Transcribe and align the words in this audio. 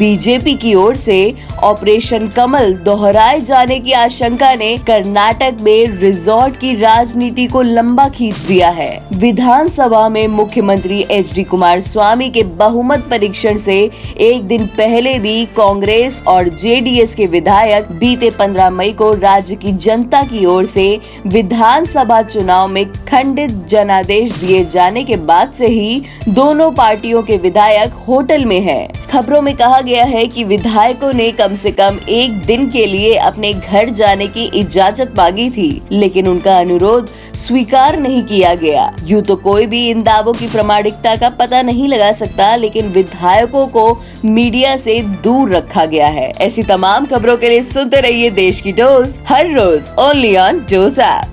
BJP 0.00 0.54
की 0.54 0.74
ओर 0.74 0.96
से 0.96 1.18
operation 1.64 2.26
कमल 2.26 2.72
दोहराए 2.84 3.40
जाने 3.40 3.78
की 3.80 3.92
आशंका 3.92 4.54
ने 4.54 4.76
कर्नाटक 4.86 5.56
में 5.60 5.98
रिजॉर्ट 6.00 6.56
की 6.56 6.74
राजनीति 6.74 7.46
को 7.46 7.62
लंबा 7.62 8.08
खींच 8.08 8.38
दिया 8.40 8.68
है 8.70 8.90
विधानसभा 9.14 10.08
में 10.08 10.26
मुख्यमंत्री 10.28 11.04
एच 11.10 11.32
डी 11.34 11.44
कुमार 11.44 11.80
स्वामी 11.80 12.28
के 12.30 12.42
बहुमत 12.58 13.06
परीक्षण 13.10 13.58
से 13.58 13.78
एक 14.20 14.44
दिन 14.44 14.66
पहले 14.78 15.18
भी 15.18 15.44
कांग्रेस 15.56 16.22
और 16.28 16.48
जेडीएस 16.56 17.14
के 17.14 17.26
विधायक 17.26 17.92
बीते 17.94 18.30
15 18.40 18.70
मई 18.72 18.92
को 18.92 19.12
राज्य 19.16 19.56
की 19.56 19.72
जनता 19.78 20.22
की 20.22 20.44
ओर 20.46 20.66
से 20.66 20.88
विधानसभा 21.26 22.22
चुनाव 22.22 22.68
में 22.68 22.84
खंडित 23.04 23.52
जनादेश 23.68 24.32
दिए 24.32 24.64
जाने 24.66 25.04
के 25.04 25.16
बाद 25.26 25.52
से 25.52 25.66
ही 25.68 26.02
दोनों 26.30 26.70
पार्टियों 26.72 27.22
के 27.22 27.36
विधायक 27.38 27.92
होटल 28.08 28.44
में 28.44 28.60
हैं। 28.62 28.99
खबरों 29.10 29.40
में 29.42 29.54
कहा 29.56 29.80
गया 29.80 30.04
है 30.04 30.26
कि 30.26 30.42
विधायकों 30.44 31.12
ने 31.12 31.30
कम 31.32 31.54
से 31.54 31.70
कम 31.70 31.98
एक 32.08 32.32
दिन 32.40 32.68
के 32.70 32.84
लिए 32.86 33.14
अपने 33.14 33.52
घर 33.52 33.88
जाने 33.90 34.26
की 34.26 34.44
इजाज़त 34.54 35.14
मांगी 35.18 35.48
थी, 35.50 35.82
लेकिन 35.92 36.28
उनका 36.28 36.58
अनुरोध 36.58 37.08
स्वीकार 37.34 37.98
नहीं 37.98 38.22
किया 38.24 38.54
गया। 38.54 38.90
यूँ 39.04 39.22
तो 39.22 39.36
कोई 39.36 39.66
भी 39.66 39.88
इन 39.90 40.02
दावों 40.02 40.32
की 40.32 40.48
प्रमाणिकता 40.48 41.14
का 41.16 41.28
पता 41.30 41.62
नहीं 41.62 41.88
लगा 41.88 42.12
सकता, 42.12 42.54
लेकिन 42.56 42.88
विधायकों 42.88 43.66
को 43.66 44.02
मीडिया 44.24 44.76
से 44.76 44.98
दूर 45.24 45.50
रखा 45.50 45.84
गया 45.86 46.06
है। 46.08 46.30
ऐसी 46.40 46.62
तमाम 46.62 47.06
खबरों 47.06 47.36
के 47.36 47.48
लिए 47.48 47.62
सुनते 47.62 48.00
रहिए 48.00 48.30
देश 48.30 48.60
की 48.60 48.72
डोज, 48.72 49.18
हर 49.28 49.50
रोज 49.50 49.90
ओनली 49.98 50.36
ऑन 50.36 50.58
डोज 50.70 50.98
ऐप। 51.00 51.28